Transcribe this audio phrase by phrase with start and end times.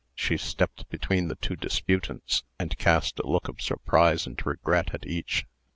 [0.15, 5.05] She stepped between the two disputants, and cast a look of surprise and regret at
[5.05, 5.45] each.